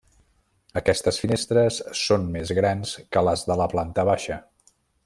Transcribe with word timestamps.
Aquestes 0.81 1.19
finestres 1.25 1.77
són 2.05 2.27
més 2.37 2.55
grans 2.63 2.97
que 3.15 3.25
les 3.31 3.47
de 3.53 3.63
la 3.65 3.73
planta 3.77 4.11
baixa. 4.13 4.43